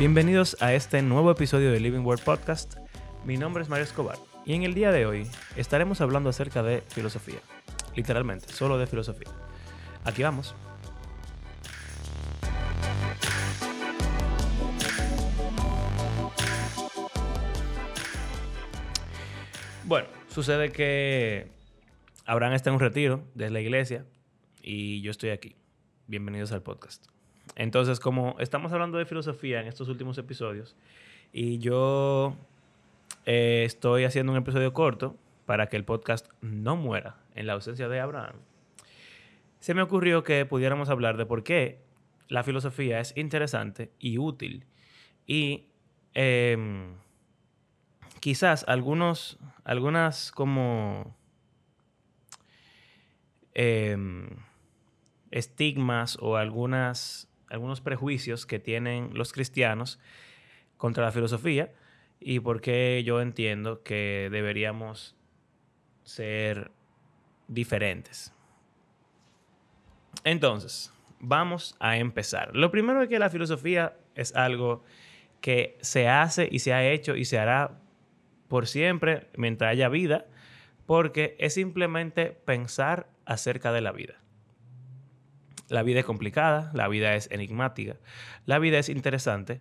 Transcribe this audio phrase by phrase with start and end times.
[0.00, 2.76] Bienvenidos a este nuevo episodio de Living World Podcast.
[3.26, 4.16] Mi nombre es Mario Escobar
[4.46, 7.40] y en el día de hoy estaremos hablando acerca de filosofía.
[7.94, 9.28] Literalmente, solo de filosofía.
[10.04, 10.54] Aquí vamos.
[19.84, 21.52] Bueno, sucede que
[22.24, 24.06] Abraham está en un retiro de la iglesia
[24.62, 25.56] y yo estoy aquí.
[26.06, 27.19] Bienvenidos al podcast.
[27.56, 30.76] Entonces, como estamos hablando de filosofía en estos últimos episodios
[31.32, 32.36] y yo
[33.26, 37.88] eh, estoy haciendo un episodio corto para que el podcast no muera en la ausencia
[37.88, 38.36] de Abraham,
[39.60, 41.80] se me ocurrió que pudiéramos hablar de por qué
[42.28, 44.64] la filosofía es interesante y útil.
[45.26, 45.66] Y
[46.14, 46.94] em,
[48.20, 51.14] quizás algunos, algunas como
[53.52, 54.28] em,
[55.30, 59.98] estigmas o algunas, algunos prejuicios que tienen los cristianos
[60.76, 61.72] contra la filosofía
[62.20, 65.16] y por qué yo entiendo que deberíamos
[66.04, 66.70] ser
[67.48, 68.32] diferentes.
[70.24, 72.54] Entonces, vamos a empezar.
[72.54, 74.84] Lo primero es que la filosofía es algo
[75.40, 77.78] que se hace y se ha hecho y se hará
[78.48, 80.26] por siempre mientras haya vida,
[80.86, 84.20] porque es simplemente pensar acerca de la vida.
[85.70, 87.96] La vida es complicada, la vida es enigmática,
[88.44, 89.60] la vida es interesante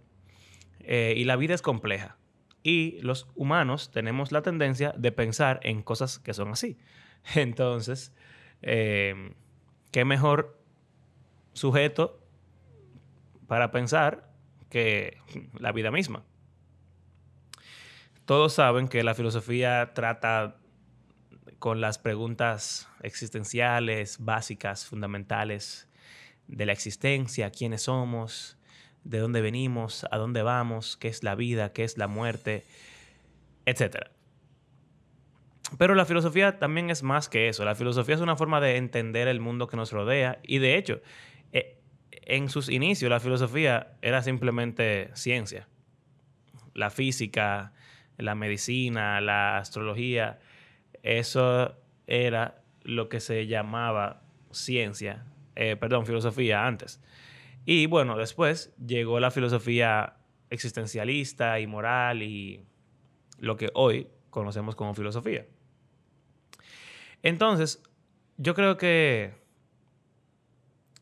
[0.80, 2.18] eh, y la vida es compleja.
[2.64, 6.80] Y los humanos tenemos la tendencia de pensar en cosas que son así.
[7.36, 8.12] Entonces,
[8.64, 9.36] eh,
[9.92, 10.60] ¿qué mejor
[11.54, 12.20] sujeto
[13.48, 14.32] para pensar
[14.72, 15.16] que
[15.60, 16.24] la vida misma?
[18.26, 20.56] Todos saben que la filosofía trata
[21.60, 25.89] con las preguntas existenciales, básicas, fundamentales
[26.50, 28.58] de la existencia, quiénes somos,
[29.04, 32.66] de dónde venimos, a dónde vamos, qué es la vida, qué es la muerte,
[33.66, 34.08] etc.
[35.78, 37.64] Pero la filosofía también es más que eso.
[37.64, 41.02] La filosofía es una forma de entender el mundo que nos rodea y de hecho,
[41.54, 41.78] eh,
[42.12, 45.68] en sus inicios la filosofía era simplemente ciencia.
[46.74, 47.74] La física,
[48.18, 50.40] la medicina, la astrología,
[51.04, 51.76] eso
[52.08, 55.26] era lo que se llamaba ciencia,
[55.62, 57.02] eh, perdón, filosofía antes.
[57.66, 60.16] Y bueno, después llegó la filosofía
[60.50, 62.66] existencialista y moral y
[63.40, 65.46] lo que hoy conocemos como filosofía.
[67.24, 67.84] Entonces,
[68.38, 69.34] yo creo que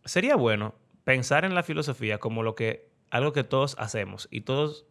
[0.06, 0.74] sería bueno
[1.04, 4.88] pensar en la filosofía como lo que algo que todos hacemos y todos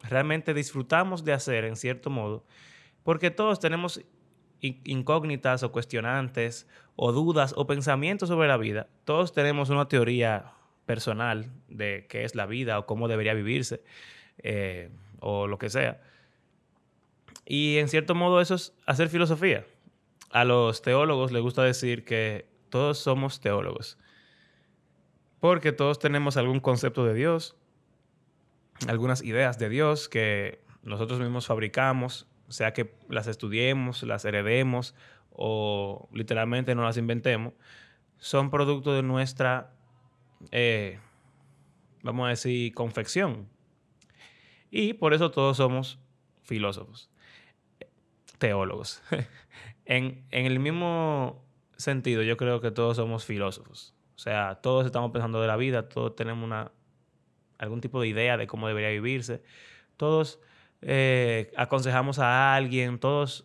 [0.00, 2.44] realmente disfrutamos de hacer en cierto modo,
[3.04, 4.04] porque todos tenemos
[4.60, 8.88] incógnitas o cuestionantes o dudas o pensamientos sobre la vida.
[9.04, 10.52] Todos tenemos una teoría
[10.86, 13.82] personal de qué es la vida o cómo debería vivirse
[14.38, 16.00] eh, o lo que sea.
[17.44, 19.64] Y en cierto modo eso es hacer filosofía.
[20.30, 23.98] A los teólogos les gusta decir que todos somos teólogos.
[25.40, 27.56] Porque todos tenemos algún concepto de Dios,
[28.88, 34.94] algunas ideas de Dios que nosotros mismos fabricamos, sea que las estudiemos, las heredemos
[35.30, 37.54] o literalmente no las inventemos,
[38.18, 39.72] son producto de nuestra,
[40.50, 40.98] eh,
[42.02, 43.48] vamos a decir, confección.
[44.70, 45.98] Y por eso todos somos
[46.42, 47.10] filósofos,
[48.38, 49.02] teólogos.
[49.84, 51.44] en, en el mismo
[51.76, 53.94] sentido, yo creo que todos somos filósofos.
[54.16, 56.72] O sea, todos estamos pensando de la vida, todos tenemos una
[57.58, 59.42] algún tipo de idea de cómo debería vivirse.
[59.96, 60.40] Todos
[60.82, 63.44] eh, aconsejamos a alguien, todos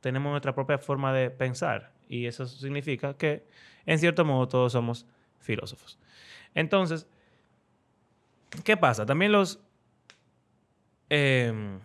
[0.00, 3.44] tenemos nuestra propia forma de pensar y eso significa que
[3.86, 5.06] en cierto modo todos somos
[5.38, 5.98] filósofos.
[6.54, 7.06] Entonces,
[8.64, 9.06] ¿qué pasa?
[9.06, 9.60] También los,
[11.08, 11.80] em,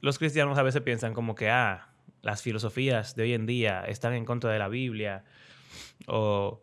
[0.00, 1.88] los cristianos a veces piensan como que, ah,
[2.22, 5.24] las filosofías de hoy en día están en contra de la Biblia
[6.06, 6.60] o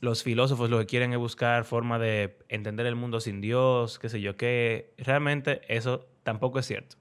[0.00, 4.08] los filósofos lo que quieren es buscar forma de entender el mundo sin Dios, qué
[4.08, 6.96] sé yo, que realmente eso tampoco es cierto.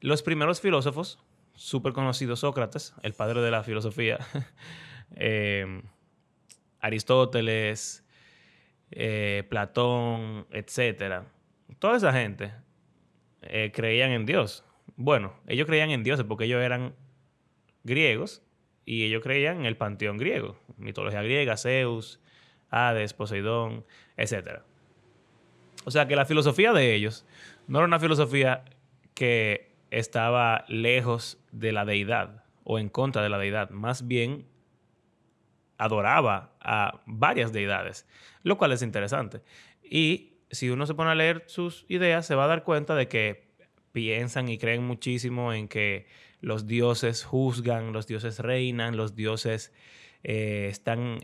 [0.00, 1.18] Los primeros filósofos,
[1.54, 4.18] súper conocidos, Sócrates, el padre de la filosofía,
[5.16, 5.82] em,
[6.80, 8.04] Aristóteles,
[8.90, 11.24] eh, Platón, etc.
[11.78, 12.52] Toda esa gente
[13.42, 14.64] eh, creían en Dios.
[14.96, 16.94] Bueno, ellos creían en Dios porque ellos eran
[17.84, 18.45] griegos
[18.86, 22.20] y ellos creían en el panteón griego, mitología griega, Zeus,
[22.70, 23.84] Hades, Poseidón,
[24.16, 24.60] etc.
[25.84, 27.26] O sea que la filosofía de ellos
[27.66, 28.64] no era una filosofía
[29.12, 34.46] que estaba lejos de la deidad o en contra de la deidad, más bien
[35.78, 38.06] adoraba a varias deidades,
[38.42, 39.42] lo cual es interesante.
[39.82, 43.08] Y si uno se pone a leer sus ideas, se va a dar cuenta de
[43.08, 43.46] que
[43.92, 46.06] piensan y creen muchísimo en que
[46.40, 49.72] los dioses juzgan, los dioses reinan, los dioses
[50.22, 51.20] eh, están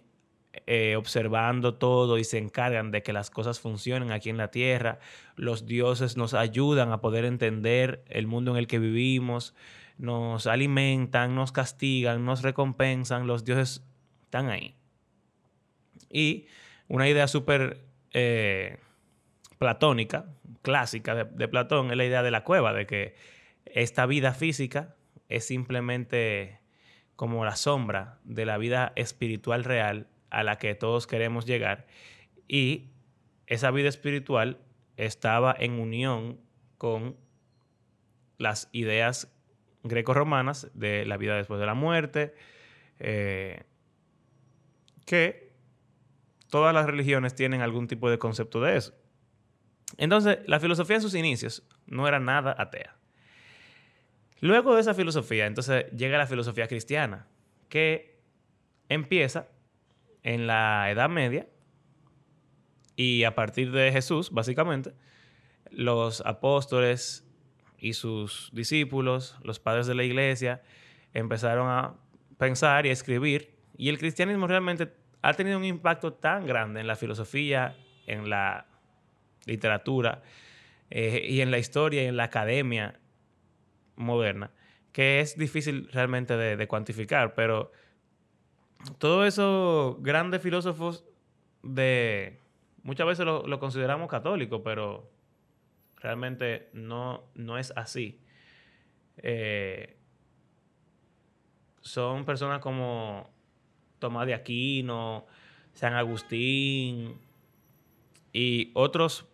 [0.66, 4.98] eh, observando todo y se encargan de que las cosas funcionen aquí en la tierra.
[5.36, 9.54] Los dioses nos ayudan a poder entender el mundo en el que vivimos,
[9.96, 13.26] nos alimentan, nos castigan, nos recompensan.
[13.26, 13.82] Los dioses
[14.24, 14.76] están ahí.
[16.10, 16.46] Y
[16.88, 18.78] una idea súper eh,
[19.58, 20.26] platónica,
[20.60, 23.14] clásica de, de Platón, es la idea de la cueva, de que
[23.64, 24.96] esta vida física
[25.36, 26.60] es simplemente
[27.16, 31.86] como la sombra de la vida espiritual real a la que todos queremos llegar.
[32.48, 32.90] Y
[33.46, 34.58] esa vida espiritual
[34.96, 36.40] estaba en unión
[36.78, 37.16] con
[38.38, 39.32] las ideas
[39.84, 42.34] greco-romanas de la vida después de la muerte,
[42.98, 43.64] eh,
[45.06, 45.52] que
[46.50, 48.94] todas las religiones tienen algún tipo de concepto de eso.
[49.96, 52.96] Entonces, la filosofía en sus inicios no era nada atea.
[54.42, 57.28] Luego de esa filosofía, entonces llega la filosofía cristiana,
[57.68, 58.18] que
[58.88, 59.46] empieza
[60.24, 61.46] en la Edad Media
[62.96, 64.94] y a partir de Jesús, básicamente,
[65.70, 67.24] los apóstoles
[67.78, 70.60] y sus discípulos, los padres de la iglesia,
[71.14, 71.94] empezaron a
[72.36, 73.54] pensar y a escribir.
[73.76, 74.92] Y el cristianismo realmente
[75.22, 77.76] ha tenido un impacto tan grande en la filosofía,
[78.08, 78.66] en la
[79.46, 80.20] literatura
[80.90, 82.98] eh, y en la historia y en la academia
[83.96, 84.50] moderna,
[84.92, 87.72] que es difícil realmente de cuantificar, pero
[88.98, 91.04] todos esos grandes filósofos
[91.62, 92.40] de...
[92.82, 95.08] Muchas veces lo, consideramos católico, pero
[95.96, 98.18] realmente no, no es así.
[99.18, 99.96] Eh,
[101.80, 103.30] son personas como
[104.00, 105.26] Tomás de Aquino,
[105.74, 107.16] San Agustín
[108.32, 109.28] y otros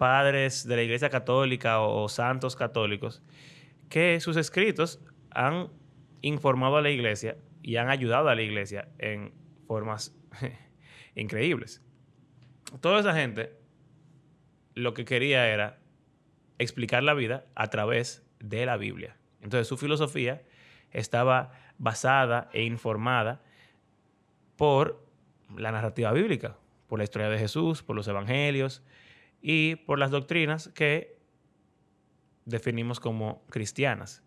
[0.00, 3.22] padres de la Iglesia Católica o santos católicos
[3.90, 4.98] que sus escritos
[5.30, 5.68] han
[6.22, 9.34] informado a la Iglesia y han ayudado a la iglesia en
[9.66, 10.16] formas
[11.14, 11.82] increíbles.
[12.80, 13.58] Toda esa gente
[14.74, 15.80] lo que quería era
[16.56, 19.18] explicar la vida a través de la Biblia.
[19.42, 20.40] Entonces su filosofía
[20.92, 23.42] estaba basada e informada
[24.56, 25.06] por
[25.54, 26.56] la narrativa bíblica,
[26.88, 28.82] por la historia de Jesús, por los evangelios
[29.40, 31.18] y por las doctrinas que
[32.44, 34.22] definimos como cristianas.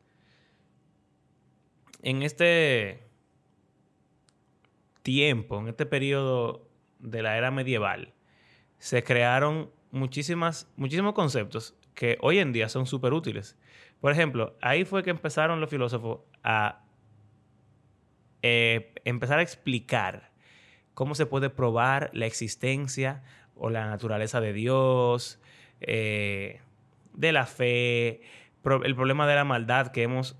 [2.02, 3.08] En este
[5.02, 6.68] tiempo, en este periodo
[7.00, 8.14] de la era medieval,
[8.78, 13.58] se crearon muchísimas, muchísimos conceptos que hoy en día son súper útiles.
[14.02, 16.84] Por ejemplo, ahí fue que empezaron los filósofos a
[18.42, 20.32] eh, empezar a explicar
[20.94, 23.24] cómo se puede probar la existencia
[23.56, 25.40] o la naturaleza de Dios,
[25.82, 26.62] eh,
[27.14, 28.22] de la fe,
[28.84, 30.38] el problema de la maldad que hemos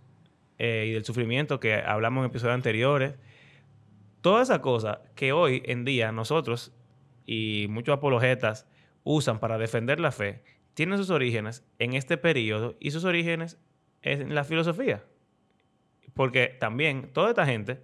[0.60, 3.16] eh, y del sufrimiento que hablamos en episodios anteriores.
[4.22, 6.74] Toda esa cosa que hoy en día nosotros
[7.26, 8.68] y muchos apologetas
[9.04, 10.44] usan para defender la fe,
[10.74, 13.60] tienen sus orígenes en este periodo y sus orígenes
[14.02, 15.04] en la filosofía.
[16.14, 17.82] Porque también toda esta gente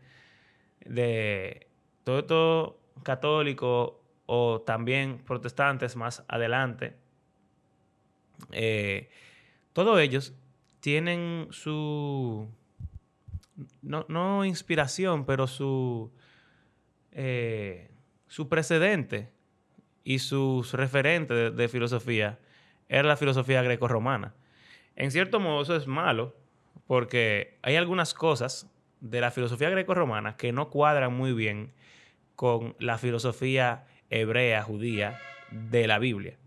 [0.86, 1.68] de
[2.04, 3.99] todo esto católico
[4.32, 6.96] o también protestantes más adelante,
[8.52, 9.10] eh,
[9.74, 10.36] todos ellos
[10.82, 12.48] tienen su,
[13.82, 16.12] no, no inspiración, pero su,
[17.12, 17.90] eh,
[18.28, 19.32] su precedente
[20.04, 22.38] y sus referentes de, filosofía
[22.88, 24.36] era la filosofía greco-romana.
[24.96, 26.36] En cierto modo eso es malo
[26.86, 28.70] porque hay algunas cosas
[29.02, 31.74] de la filosofía greco-romana que no cuadran muy bien
[32.36, 35.20] con la filosofía hebrea, judía
[35.52, 36.38] de la Biblia.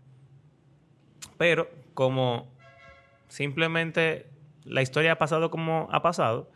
[1.37, 2.51] Pero como
[3.27, 4.27] simplemente
[4.65, 6.49] la historia ha pasado como ha pasado,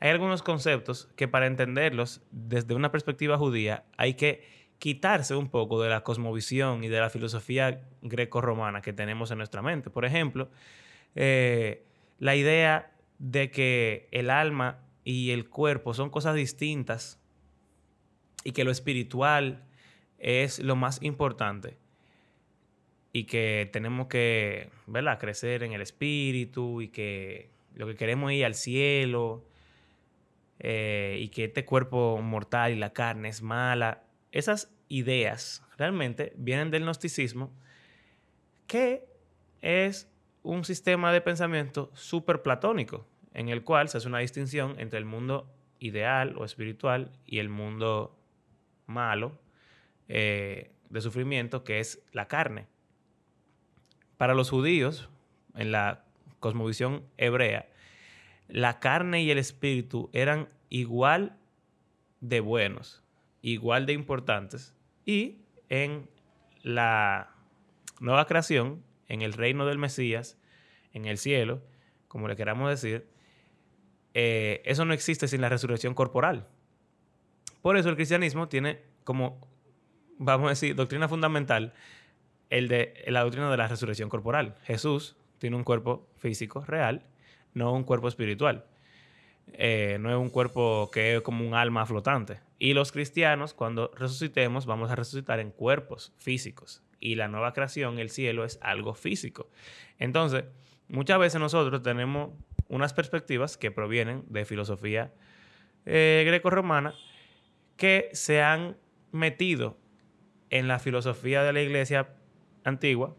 [0.00, 5.82] hay algunos conceptos que para entenderlos desde una perspectiva judía hay que quitarse un poco
[5.82, 9.90] de la cosmovisión y de la filosofía greco-romana que tenemos en nuestra mente.
[9.90, 10.48] Por ejemplo,
[11.14, 11.84] eh,
[12.18, 17.20] la idea de que el alma y el cuerpo son cosas distintas
[18.42, 19.64] y que lo espiritual
[20.20, 21.76] es lo más importante
[23.12, 25.18] y que tenemos que ¿verdad?
[25.18, 29.44] crecer en el espíritu y que lo que queremos es ir al cielo
[30.58, 34.04] eh, y que este cuerpo mortal y la carne es mala.
[34.30, 37.50] Esas ideas realmente vienen del gnosticismo,
[38.66, 39.04] que
[39.62, 40.08] es
[40.42, 45.04] un sistema de pensamiento súper platónico, en el cual se hace una distinción entre el
[45.04, 48.16] mundo ideal o espiritual y el mundo
[48.86, 49.38] malo,
[50.12, 52.66] eh, de sufrimiento que es la carne.
[54.16, 55.08] Para los judíos,
[55.54, 56.04] en la
[56.40, 57.68] cosmovisión hebrea,
[58.48, 61.38] la carne y el espíritu eran igual
[62.20, 63.04] de buenos,
[63.40, 64.74] igual de importantes,
[65.06, 65.38] y
[65.68, 66.10] en
[66.64, 67.32] la
[68.00, 70.38] nueva creación, en el reino del Mesías,
[70.92, 71.62] en el cielo,
[72.08, 73.06] como le queramos decir,
[74.14, 76.48] eh, eso no existe sin la resurrección corporal.
[77.62, 79.49] Por eso el cristianismo tiene como,
[80.20, 81.72] vamos a decir, doctrina fundamental
[82.50, 84.54] el de la doctrina de la resurrección corporal.
[84.64, 87.06] Jesús tiene un cuerpo físico real,
[87.54, 88.66] no un cuerpo espiritual.
[89.52, 92.40] Eh, no es un cuerpo que es como un alma flotante.
[92.58, 96.82] Y los cristianos, cuando resucitemos, vamos a resucitar en cuerpos físicos.
[97.00, 99.48] Y la nueva creación, el cielo, es algo físico.
[99.98, 100.44] Entonces,
[100.88, 102.30] muchas veces nosotros tenemos
[102.68, 105.12] unas perspectivas que provienen de filosofía
[105.86, 106.94] eh, greco-romana
[107.76, 108.76] que se han
[109.12, 109.79] metido
[110.50, 112.10] en la filosofía de la iglesia
[112.64, 113.16] antigua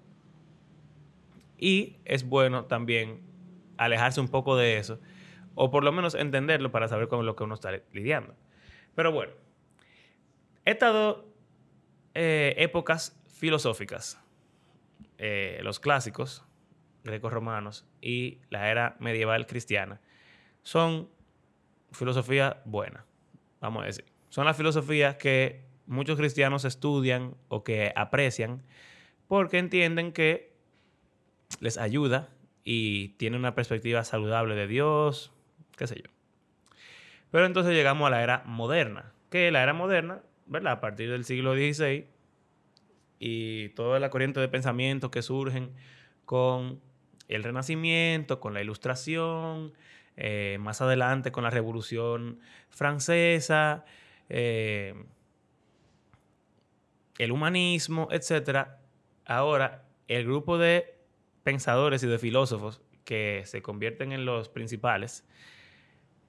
[1.58, 3.22] y es bueno también
[3.78, 5.00] alejarse un poco de eso
[5.56, 8.36] o por lo menos entenderlo para saber con lo que uno está lidiando.
[8.96, 9.34] Pero bueno,
[10.66, 11.18] estas dos
[12.14, 14.20] eh, épocas filosóficas,
[15.18, 16.46] eh, los clásicos
[17.04, 20.02] greco-romanos y la era medieval cristiana,
[20.62, 21.10] son
[21.92, 23.06] filosofía buena,
[23.60, 24.06] vamos a decir.
[24.30, 28.64] Son las filosofías que muchos cristianos estudian o que aprecian
[29.28, 30.52] porque entienden que
[31.60, 32.30] les ayuda
[32.64, 35.32] y tiene una perspectiva saludable de Dios,
[35.78, 36.10] qué sé yo.
[37.30, 40.74] Pero entonces llegamos a la era moderna, que la era moderna, ¿verdad?
[40.74, 42.06] A partir del siglo XVI
[43.20, 45.72] y toda la corriente de pensamiento que surgen
[46.26, 46.82] con
[47.28, 49.74] el Renacimiento, con la Ilustración,
[50.18, 53.86] eh, más adelante con la Revolución Francesa,
[54.30, 54.96] eh,
[57.22, 58.68] el humanismo, etc.
[59.26, 60.96] Ahora, el grupo de
[61.44, 65.24] pensadores y de filósofos que se convierten en los principales,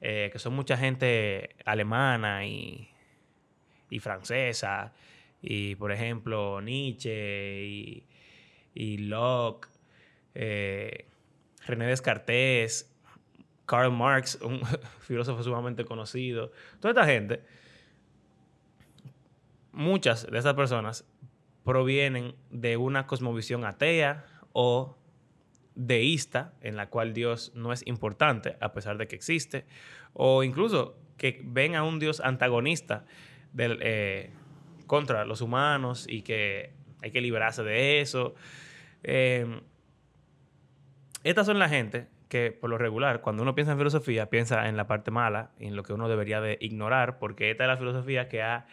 [0.03, 2.91] eh, que son mucha gente alemana y,
[4.01, 4.93] francesa,
[5.41, 8.07] y por ejemplo Nietzsche y,
[8.75, 9.69] y Locke,
[10.35, 11.07] eh,
[11.67, 12.95] René Descartes,
[13.65, 14.61] Karl Marx, un
[15.01, 17.62] filósofo sumamente conocido, toda esta gente
[19.73, 21.05] muchas de esas personas
[21.65, 24.97] provienen de una cosmovisión atea o
[25.75, 29.65] deísta, en la cual Dios no es importante, a pesar de que existe,
[30.13, 33.05] o incluso que ven a un Dios antagonista
[33.57, 34.31] eh,
[34.87, 38.35] contra los humanos y que hay que librarse de eso.
[39.03, 39.61] Em,
[41.25, 44.77] estas son la gente que por lo regular, cuando uno piensa en filosofía, piensa en
[44.77, 48.29] la parte mala, en lo que uno debería de ignorar, porque esta es la filosofía
[48.29, 48.67] que ha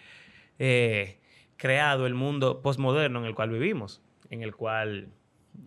[0.59, 1.19] eh,
[1.57, 5.09] creado el mundo postmoderno en el cual vivimos, en el cual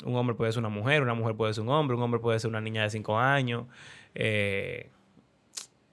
[0.04, 2.38] un hombre puede ser una mujer, una mujer puede ser un hombre, un hombre puede
[2.38, 3.66] ser una niña de cinco años,
[4.14, 4.90] eh,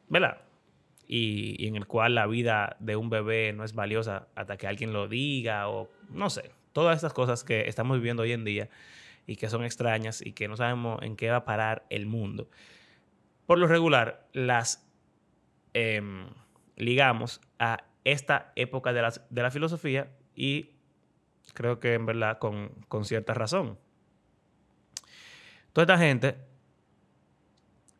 [0.07, 0.41] ¿verdad?
[1.07, 4.93] Y, en el cual la vida de un bebé no es valiosa hasta que alguien
[4.93, 8.69] lo diga o no sé, todas estas cosas que estamos viviendo hoy en día
[9.25, 12.47] y que son extrañas y que no sabemos en qué va a parar el mundo.
[13.47, 14.87] Por lo regular, las
[15.73, 16.27] em,
[16.75, 20.71] ligamos a esta época de la, filosofía y
[21.53, 22.71] creo que en verdad con,
[23.03, 23.77] cierta razón.
[25.73, 26.35] Toda esta gente,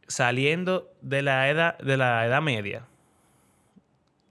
[0.07, 2.85] saliendo de la edad, de la edad media,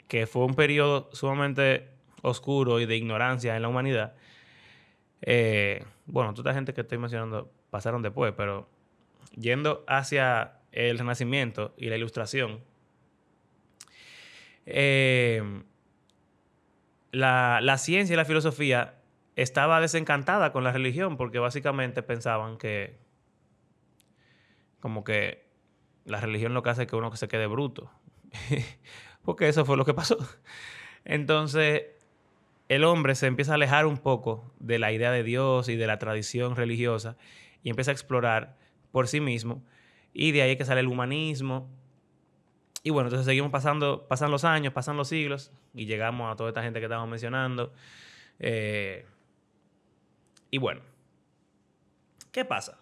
[0.09, 1.89] que fue un periodo sumamente
[2.23, 4.15] oscuro y de ignorancia en la humanidad,
[5.23, 8.69] eh, bueno, toda esta gente que estoy mencionando pasaron después, pero
[9.37, 12.61] yendo hacia el Renacimiento y la Ilustración,
[14.71, 15.63] eh,
[17.11, 18.97] la, ciencia y la filosofía
[19.35, 22.99] estaba desencantada con la religión porque básicamente pensaban que
[24.81, 25.47] como que
[26.05, 27.91] la religión lo que hace es que uno se quede bruto.
[29.23, 30.19] porque eso fue lo que pasó.
[31.05, 31.85] Entonces,
[32.69, 35.87] el hombre se empieza a alejar un poco de la idea de Dios y de
[35.87, 37.17] la tradición religiosa
[37.63, 38.57] y empieza a explorar
[38.93, 39.65] por sí mismo.
[40.13, 41.71] Y de ahí que sale el humanismo
[42.83, 46.51] y bueno, entonces seguimos pasando, pasan los años, pasan los siglos y llegamos a toda
[46.51, 47.73] esta gente que estamos mencionando.
[48.39, 49.05] Eh,
[50.51, 50.81] y bueno,
[52.31, 52.79] ¿qué pasa?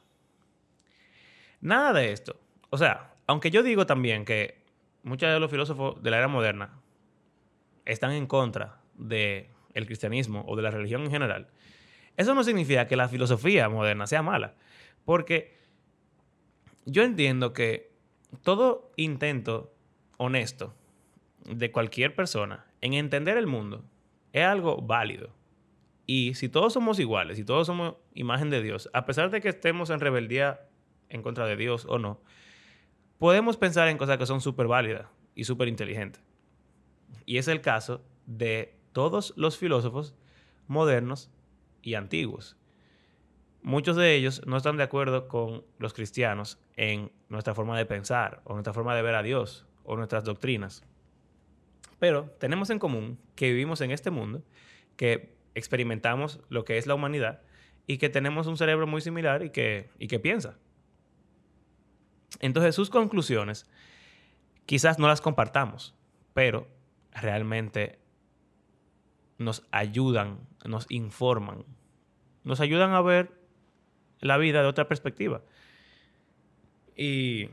[1.60, 2.38] Nada de esto.
[2.70, 4.62] O sea, aunque yo digo también que
[5.02, 6.78] muchos de los filósofos de la era moderna
[7.84, 11.48] están en contra del el cristianismo o de la religión en general,
[12.16, 14.54] eso no significa que la filosofía moderna sea mala.
[15.04, 15.56] Porque
[16.84, 17.92] yo entiendo que
[18.42, 19.75] todo intento
[20.16, 20.74] honesto
[21.44, 23.84] de cualquier persona en entender el mundo
[24.32, 25.30] es algo válido.
[26.06, 29.48] Y si todos somos iguales, si todos somos imagen de Dios, a pesar de que
[29.48, 30.60] estemos en rebeldía
[31.08, 32.20] en contra de Dios o no,
[33.18, 36.22] podemos pensar en cosas que son súper válidas y súper inteligentes.
[37.24, 40.14] Y es el caso de todos los filósofos
[40.68, 41.30] modernos
[41.82, 42.56] y antiguos.
[43.62, 48.42] Muchos de ellos no están de acuerdo con los cristianos en nuestra forma de pensar
[48.44, 50.82] o nuestra forma de ver a Dios o nuestras doctrinas.
[51.98, 54.42] Pero tenemos en común que vivimos en este mundo,
[54.96, 57.40] que experimentamos lo que es la humanidad
[57.86, 60.58] y que tenemos un cerebro muy similar y que, y que piensa.
[62.40, 63.66] Entonces sus conclusiones
[64.66, 65.94] quizás no las compartamos,
[66.34, 66.68] pero
[67.12, 67.98] realmente
[69.38, 71.64] nos ayudan, nos informan,
[72.44, 73.32] nos ayudan a ver
[74.20, 75.42] la vida de otra perspectiva.
[76.96, 77.50] Y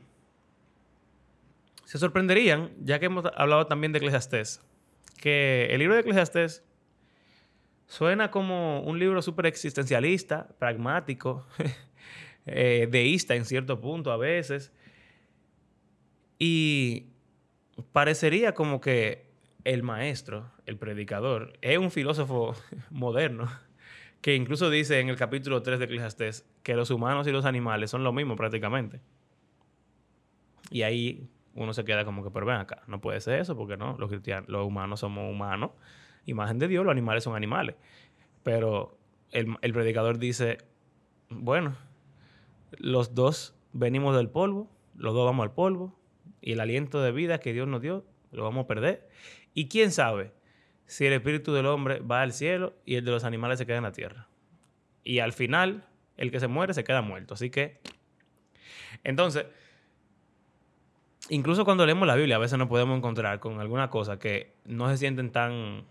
[1.93, 4.63] se sorprenderían, ya que hemos hablado también de Eclesiastés,
[5.21, 6.63] que el libro de Eclesiastés
[7.85, 11.45] suena como un libro súper existencialista, pragmático,
[12.47, 14.73] eh, deísta en cierto punto a veces.
[16.39, 17.11] Y
[17.91, 19.29] parecería como que
[19.63, 22.55] el maestro, el predicador, es un filósofo
[22.89, 23.51] moderno
[24.21, 27.91] que incluso dice en el capítulo 3 de Eclesiastés que los humanos y los animales
[27.91, 28.99] son lo mismo prácticamente.
[30.71, 33.77] Y ahí uno se queda como que, pero ven acá, no puede ser eso, porque
[33.77, 35.71] no, los cristianos, los humanos somos humanos,
[36.25, 37.75] imagen de Dios, los animales son animales.
[38.43, 38.97] Pero
[39.31, 40.57] el, el predicador dice,
[41.29, 41.75] bueno,
[42.71, 45.97] los dos venimos del polvo, los dos vamos al polvo,
[46.41, 49.07] y el aliento de vida que Dios nos dio, lo vamos a perder.
[49.53, 50.33] Y quién sabe,
[50.85, 53.77] si el espíritu del hombre va al cielo y el de los animales se queda
[53.77, 54.27] en la tierra.
[55.03, 55.85] Y al final,
[56.17, 57.33] el que se muere se queda muerto.
[57.33, 57.79] Así que,
[59.03, 59.45] entonces,
[61.29, 64.89] incluso cuando leemos la Biblia, a veces nos podemos encontrar con alguna cosa que no
[64.89, 65.85] se sienten tan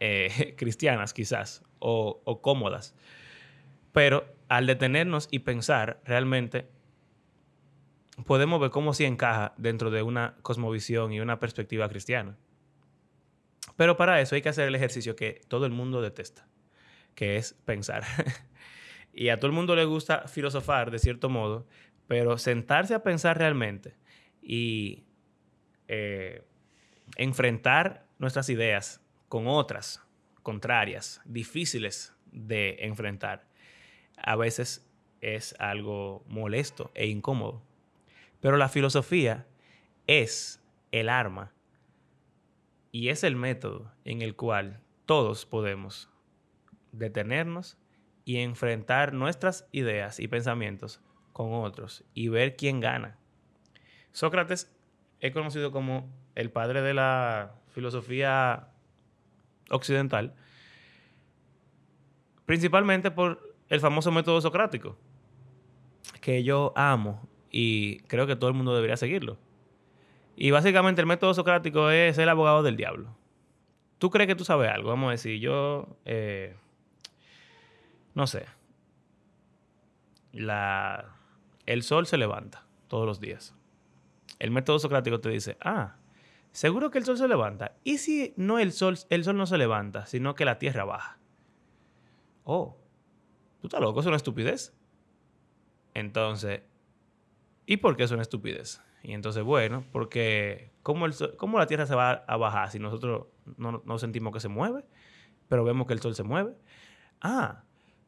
[0.00, 2.94] eh, cristianas, quizás, o, cómodas.
[3.92, 6.68] Pero al detenernos y pensar realmente,
[8.26, 12.36] podemos ver cómo sí encaja dentro de una cosmovisión y una perspectiva cristiana.
[13.76, 16.46] Pero para eso hay que hacer el ejercicio que todo el mundo detesta,
[17.14, 18.04] que es pensar.
[19.12, 21.66] y a todo el mundo le gusta filosofar de cierto modo,
[22.10, 23.94] pero sentarse a pensar realmente
[24.42, 25.04] y
[25.86, 26.42] eh,
[27.14, 30.02] enfrentar nuestras ideas con otras
[30.42, 33.46] contrarias, difíciles de enfrentar,
[34.16, 37.62] a veces es algo molesto e incómodo.
[38.40, 39.46] Pero la filosofía
[40.08, 41.52] es el arma
[42.90, 46.10] y es el método en el cual todos podemos
[46.90, 47.78] detenernos
[48.24, 51.00] y enfrentar nuestras ideas y pensamientos
[51.32, 53.16] con otros y ver quién gana.
[54.12, 54.72] Sócrates
[55.20, 58.68] es conocido como el padre de la filosofía
[59.70, 60.34] occidental,
[62.46, 64.96] principalmente por el famoso método socrático,
[66.20, 69.38] que yo amo y creo que todo el mundo debería seguirlo.
[70.36, 73.14] Y básicamente el método socrático es el abogado del diablo.
[73.98, 74.88] ¿Tú crees que tú sabes algo?
[74.88, 76.56] Vamos a decir, yo, eh,
[78.14, 78.46] no sé,
[80.32, 81.19] la,
[81.66, 83.54] el sol se levanta todos los días.
[84.38, 85.96] El método socrático te dice, ah,
[86.52, 87.76] seguro que el sol se levanta.
[87.84, 91.18] ¿Y si no el sol, el sol no se levanta, sino que la tierra baja?
[92.44, 92.76] Oh,
[93.60, 94.74] tú estás loco, es una estupidez.
[95.94, 96.62] Entonces,
[97.66, 98.82] ¿y por qué es una estupidez?
[99.02, 103.26] Y entonces, bueno, porque ¿cómo, el ¿cómo la Tierra se va a bajar si nosotros
[103.56, 104.84] no, no, sentimos que se mueve,
[105.48, 106.54] pero vemos que el Sol se mueve?
[107.20, 107.64] Ah,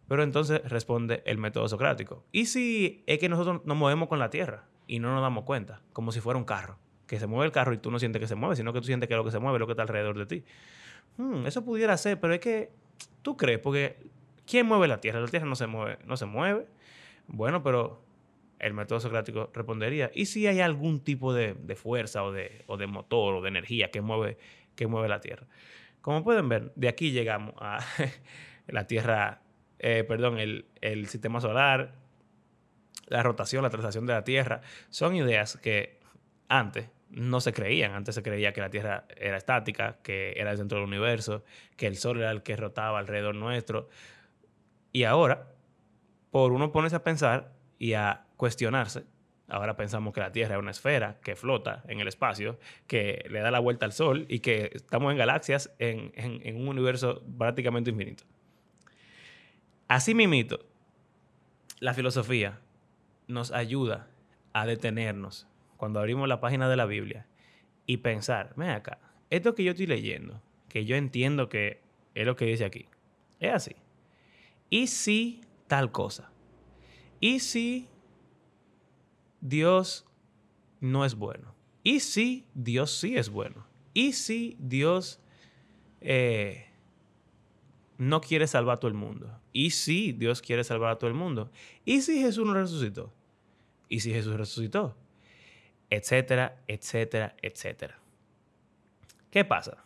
[0.09, 2.25] pero entonces responde el método socrático.
[2.33, 5.81] ¿Y si es que nosotros nos movemos con la Tierra y no nos damos cuenta,
[5.93, 6.79] como si fuera un carro?
[7.07, 8.87] Que se mueve el carro y tú no sientes que se mueve, sino que tú
[8.87, 10.45] sientes que lo que se mueve es lo que está alrededor de ti.
[11.17, 12.71] Hmm, eso pudiera ser, pero es que
[13.23, 13.97] tú crees, porque
[14.47, 15.21] ¿quién mueve la Tierra?
[15.21, 16.67] La Tierra no se mueve, no se mueve.
[17.27, 18.03] Bueno, pero
[18.63, 22.87] el método socrático respondería, ¿y si hay algún tipo de, fuerza o de, o de,
[22.87, 24.39] motor o de energía que mueve,
[24.77, 25.47] que mueve la Tierra?
[26.01, 27.81] Como pueden ver, de aquí llegamos a
[28.69, 29.42] la Tierra,
[29.83, 31.95] eh, perdón, el, el, sistema solar,
[33.09, 34.63] la rotación, la traslación de la Tierra.
[34.89, 36.01] Son ideas que
[36.49, 37.93] antes no se creían.
[37.93, 41.45] Antes se creía que la Tierra era estática, que era el centro del universo,
[41.77, 43.89] que el Sol era el que rotaba alrededor nuestro.
[44.93, 45.53] Y ahora,
[46.31, 49.05] por uno ponerse a pensar y a cuestionarse.
[49.49, 53.41] Ahora pensamos que la Tierra es una esfera que flota en el espacio, que le
[53.41, 57.91] da la vuelta al Sol y que estamos en galaxias en, en, un universo prácticamente
[57.91, 58.25] infinito.
[59.89, 60.61] Así mismito,
[61.81, 62.61] la filosofía
[63.27, 64.09] nos ayuda
[64.53, 67.27] a detenernos cuando abrimos la página de la Biblia
[67.87, 68.99] y pensar, ven acá,
[69.31, 71.81] esto que yo estoy leyendo, que yo entiendo que
[72.15, 72.87] es lo que dice aquí,
[73.41, 73.77] Es así.
[74.71, 76.31] ¿Y si tal cosa?
[77.21, 77.89] ¿Y si
[79.41, 80.07] Dios
[80.81, 81.55] no es bueno?
[81.83, 83.67] ¿Y si Dios sí es bueno?
[83.93, 85.21] ¿Y si Dios
[86.01, 86.72] eh,
[87.99, 89.31] no quiere salvar a todo el mundo?
[89.53, 91.51] ¿Y si Dios quiere salvar a todo el mundo?
[91.85, 93.13] ¿Y si Jesús no resucitó?
[93.89, 94.97] ¿Y si Jesús resucitó?
[95.91, 97.99] Etcétera, etcétera, etcétera.
[99.31, 99.79] ¿Qué pasa?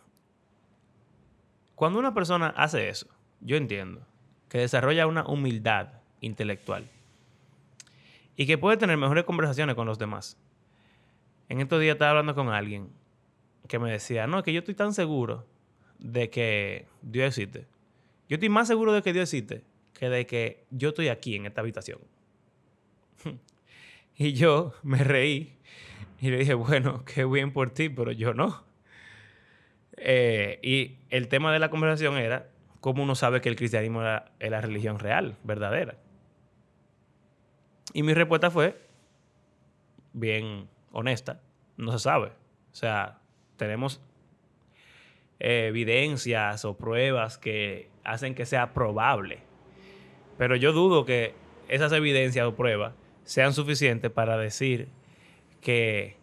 [1.75, 3.07] Cuando una persona hace eso,
[3.41, 4.01] yo entiendo
[4.49, 5.89] que desarrolla una humildad
[6.21, 6.89] intelectual
[8.35, 10.37] y que puede tener mejores conversaciones con los demás.
[11.49, 12.89] En estos días estaba hablando con alguien
[13.67, 15.45] que me decía, no, que yo estoy tan seguro
[15.99, 17.67] de que Dios existe.
[18.29, 19.63] Yo estoy más seguro de que Dios existe
[19.97, 21.99] que de que yo estoy aquí en esta habitación.
[24.15, 25.57] y yo me reí
[26.19, 28.63] y le dije, bueno, qué bien por ti, pero yo no.
[29.97, 34.31] Eh, y el tema de la conversación era cómo uno sabe que el cristianismo era,
[34.39, 35.97] la religión real, verdadera.
[37.93, 38.79] Y mi respuesta fue
[40.13, 41.41] bien honesta,
[41.77, 42.27] no se sabe.
[42.71, 43.19] O sea,
[43.55, 44.01] tenemos
[45.39, 49.39] evidencias o pruebas que hacen que sea probable.
[50.37, 51.33] Pero yo dudo que
[51.67, 52.93] esas evidencias o pruebas
[53.23, 54.87] sean suficientes para decir
[55.61, 56.15] que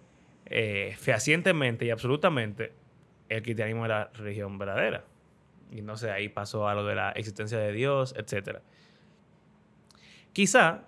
[0.46, 2.72] eh, fehacientemente y absolutamente
[3.28, 5.04] el cristianismo era religión verdadera.
[5.70, 8.60] Y no sé, ahí pasó a lo de la existencia de Dios, etc.
[10.32, 10.84] Quizá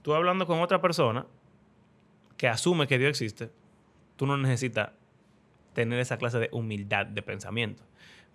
[0.00, 1.26] tú hablando con otra persona
[2.36, 3.50] que asume que Dios existe,
[4.16, 4.90] tú no necesitas
[5.74, 7.82] tener esa clase de humildad de pensamiento.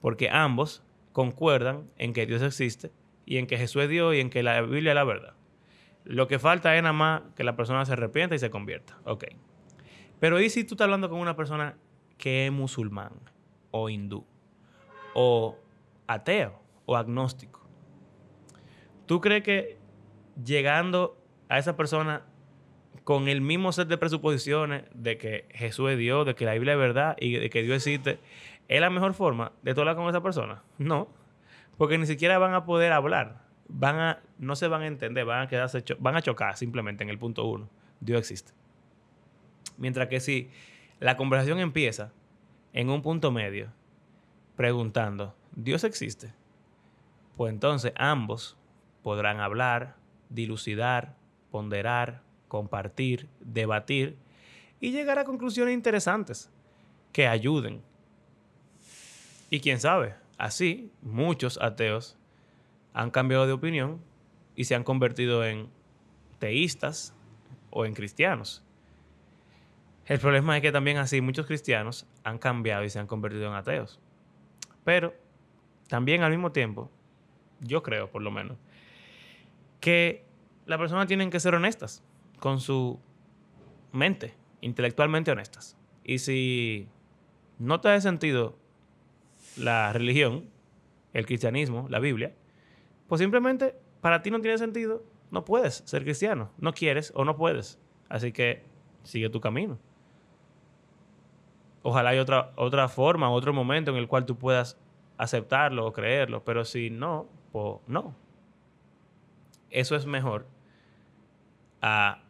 [0.01, 0.83] Porque ambos
[1.17, 2.91] concuerdan en que Dios existe
[3.25, 5.33] y en que Jesús es Dios y en que la Biblia es la verdad.
[6.03, 8.99] Lo que falta es nada más que la persona se arrepienta y se convierta.
[9.03, 9.23] Ok.
[10.19, 11.75] Pero ¿y si tú estás hablando con una persona
[12.19, 13.13] que es musulmán
[13.71, 14.27] o hindú
[15.15, 15.57] o
[16.05, 17.67] ateo o agnóstico?
[19.07, 19.79] ¿Tú crees que
[20.45, 21.17] llegando
[21.49, 22.27] a esa persona
[23.03, 26.73] con el mismo set de presuposiciones de que Jesús es Dios, de que la Biblia
[26.73, 28.19] es verdad y de que Dios existe,
[28.67, 30.63] ¿es la mejor forma de tú hablar con esa persona?
[30.77, 31.07] No,
[31.77, 35.47] porque ni siquiera van a poder hablar, van a, no se van a entender, van
[35.47, 35.67] a
[35.99, 38.51] van a chocar simplemente en el punto uno, Dios existe.
[39.77, 40.49] Mientras que si
[40.99, 42.11] la conversación empieza
[42.73, 43.71] en un punto medio,
[44.55, 46.33] preguntando, ¿Dios existe?
[47.35, 48.57] Pues entonces ambos
[49.03, 49.95] podrán hablar,
[50.29, 51.15] dilucidar,
[51.51, 54.17] ponderar, compartir, debatir
[54.79, 56.51] y llegar a conclusiones interesantes
[57.11, 57.81] que ayuden.
[59.49, 62.17] Y quién sabe, así muchos ateos
[62.93, 64.01] han cambiado de opinión
[64.55, 65.69] y se han convertido en
[66.39, 67.13] teístas
[67.69, 68.63] o en cristianos.
[70.05, 73.53] El problema es que también así muchos cristianos han cambiado y se han convertido en
[73.53, 73.99] ateos.
[74.83, 75.13] Pero
[75.87, 76.89] también al mismo tiempo,
[77.59, 78.57] yo creo por lo menos,
[79.79, 80.25] que
[80.65, 82.03] las personas tienen que ser honestas
[82.39, 82.99] con su
[83.91, 85.77] mente, intelectualmente honestas.
[86.03, 86.87] Y si
[87.59, 88.57] no te hace sentido
[89.57, 90.49] la religión,
[91.13, 92.33] el cristianismo, la Biblia,
[93.07, 97.35] pues simplemente para ti no tiene sentido, no puedes ser cristiano, no quieres o no
[97.35, 97.79] puedes.
[98.09, 98.63] Así que
[99.03, 99.77] sigue tu camino.
[101.83, 104.77] Ojalá haya otra, otra forma, otro momento en el cual tú puedas
[105.17, 108.15] aceptarlo o creerlo, pero si no, pues no.
[109.69, 110.47] Eso es mejor
[111.81, 112.21] a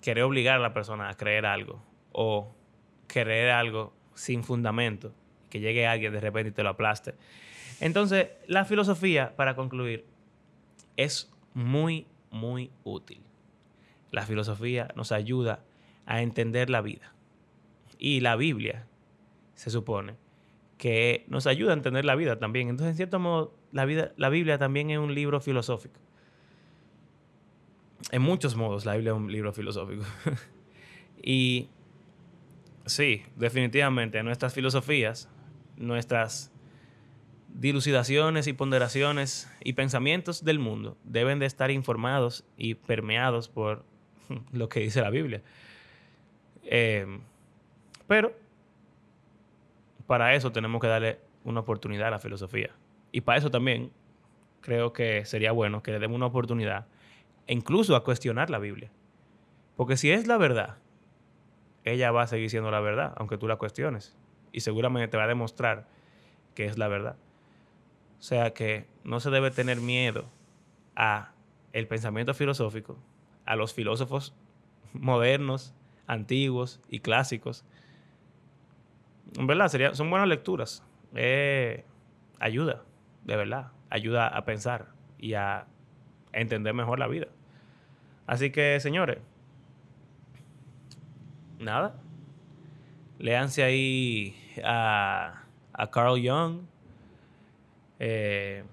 [0.00, 2.54] querer obligar a la persona a creer algo o
[3.06, 5.12] creer algo sin fundamento,
[5.54, 7.14] que llegue alguien de repente y te lo aplaste.
[7.80, 10.04] Entonces, la filosofía, para concluir,
[10.96, 13.20] es muy, muy útil.
[14.10, 15.64] La filosofía nos ayuda
[16.06, 17.14] a entender la vida.
[17.98, 18.86] Y la Biblia,
[19.54, 20.16] se supone,
[20.76, 22.68] que nos ayuda a entender la vida también.
[22.68, 26.00] Entonces, en cierto modo, la, vida, la Biblia también es un libro filosófico
[28.10, 30.04] en muchos modos la Biblia es un libro filosófico.
[31.22, 31.68] y
[32.86, 35.28] sí, definitivamente nuestras filosofías,
[35.76, 36.52] nuestras
[37.54, 43.84] dilucidaciones y ponderaciones y pensamientos del mundo deben de estar informados y permeados por
[44.52, 45.42] lo que dice la Biblia.
[46.64, 47.20] Em,
[48.06, 48.32] pero
[50.06, 52.70] para eso tenemos que darle una oportunidad a la filosofía.
[53.12, 53.90] Y para eso también
[54.60, 56.86] creo que sería bueno que le demos una oportunidad
[57.46, 58.90] incluso a cuestionar la Biblia.
[59.76, 60.78] Porque si es la verdad,
[61.84, 64.16] ella va a seguir siendo la verdad, aunque tú la cuestiones.
[64.54, 65.88] Y seguramente te va a demostrar
[66.54, 67.16] que es la verdad.
[68.20, 70.26] O sea que no se debe tener miedo
[70.94, 71.32] a
[71.72, 72.96] el pensamiento filosófico,
[73.44, 74.32] a los filósofos
[74.92, 75.74] modernos,
[76.06, 77.64] antiguos y clásicos.
[79.36, 80.84] En verdad, sería, son buenas lecturas.
[81.16, 81.84] Eh,
[82.38, 82.84] ayuda,
[83.24, 83.72] de verdad.
[83.90, 85.66] ayuda a pensar y a
[86.32, 87.26] entender mejor la vida.
[88.28, 89.18] Así que, señores,
[91.58, 91.96] nada.
[93.18, 96.62] Léanse ahí a, a Carl Jung,
[97.98, 98.64] eh,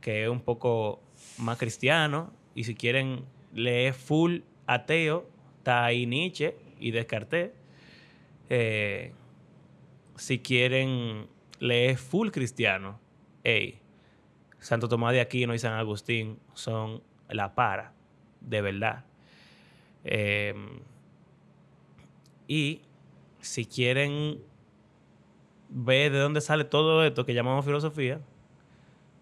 [0.00, 1.00] que es un poco
[1.38, 2.32] más cristiano.
[2.54, 5.26] Y si quieren leer full ateo,
[5.58, 7.52] está ahí Nietzsche y Descartes.
[8.50, 9.12] Eh,
[10.16, 13.00] si quieren leer full cristiano,
[13.44, 13.80] hey,
[14.58, 17.94] Santo Tomás de Aquino y San Agustín son la para,
[18.40, 19.04] de verdad.
[20.04, 20.80] Em,
[22.46, 22.82] y
[23.42, 24.40] si quieren
[25.68, 28.20] ver de dónde sale todo esto que llamamos filosofía,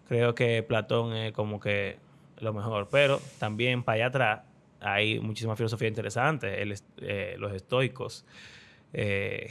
[0.08, 1.98] creo que Platón es como que
[2.38, 2.88] lo mejor.
[2.90, 4.40] Pero también para allá atrás
[4.80, 6.62] hay muchísima filosofía interesante.
[6.98, 8.24] Eh, los estoicos.
[8.92, 9.50] Eh,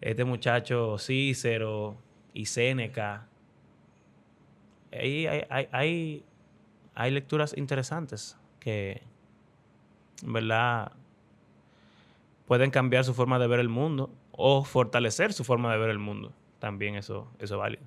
[0.00, 1.96] este muchacho Cícero
[2.32, 3.28] y Séneca.
[4.92, 6.24] Ahí hay, hay,
[6.94, 9.02] hay, lecturas interesantes que,
[10.22, 10.92] en verdad,
[12.46, 15.98] pueden cambiar su forma de ver el mundo o fortalecer su forma de ver el
[15.98, 16.32] mundo.
[16.58, 17.82] También eso, eso es válido.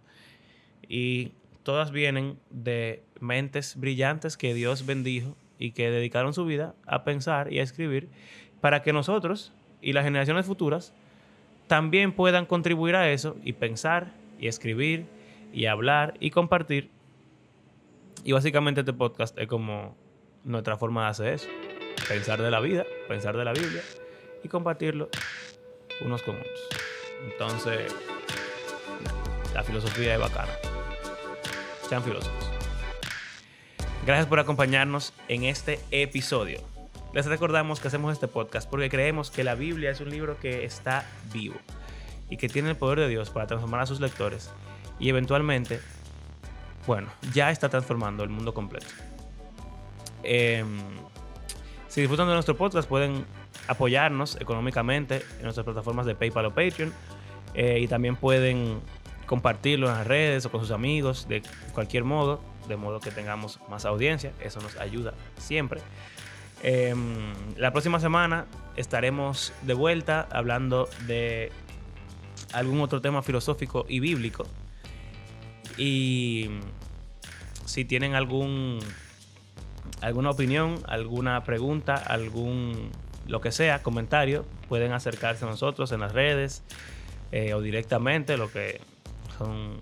[0.87, 7.03] Y todas vienen de mentes brillantes que Dios bendijo y que dedicaron su vida a
[7.03, 8.09] pensar y a escribir
[8.61, 10.93] para que nosotros y las generaciones futuras
[11.67, 15.05] también puedan contribuir a eso y pensar y escribir
[15.53, 16.89] y hablar y compartir.
[18.23, 19.95] Y básicamente este podcast es como
[20.43, 21.47] nuestra forma de hacer eso.
[22.07, 23.81] Pensar de la vida, pensar de la Biblia
[24.43, 25.09] y compartirlo
[26.01, 26.59] unos con otros.
[27.25, 27.93] Entonces,
[29.53, 30.51] la filosofía es bacana.
[31.87, 32.49] Sean filósofos.
[34.05, 36.61] Gracias por acompañarnos en este episodio.
[37.13, 40.63] Les recordamos que hacemos este podcast porque creemos que la Biblia es un libro que
[40.63, 41.55] está vivo
[42.29, 44.51] y que tiene el poder de Dios para transformar a sus lectores
[44.99, 45.79] y eventualmente,
[46.85, 48.87] bueno, ya está transformando el mundo completo.
[50.23, 50.79] Em,
[51.89, 53.25] si disfrutan de nuestro podcast pueden
[53.67, 56.93] apoyarnos económicamente en nuestras plataformas de PayPal o Patreon
[57.55, 58.79] eh, y también pueden
[59.25, 61.41] compartirlo en las redes o con sus amigos de
[61.73, 64.33] cualquier modo, de modo que tengamos más audiencia.
[64.39, 65.81] Eso nos ayuda siempre.
[66.61, 71.51] Em, la próxima semana estaremos de vuelta hablando de
[72.53, 74.45] algún otro tema filosófico y bíblico.
[75.77, 76.49] Y
[77.65, 78.79] si tienen algún
[80.01, 82.91] alguna opinión, alguna pregunta, algún
[83.27, 86.63] lo que sea, comentario, pueden acercarse a nosotros en las redes
[87.31, 88.81] eh, o directamente, lo que
[89.37, 89.79] son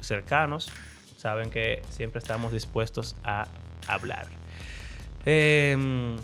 [0.00, 0.70] cercanos,
[1.16, 3.46] saben que siempre estamos dispuestos a
[3.88, 4.26] hablar.
[5.24, 6.16] Em,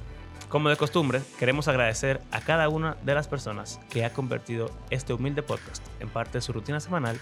[0.48, 5.12] como de costumbre, queremos agradecer a cada una de las personas que ha convertido este
[5.12, 7.18] humilde podcast en parte de su rutina semanal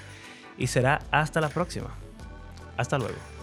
[0.58, 1.94] y será hasta la próxima.
[2.76, 3.35] Hasta luego.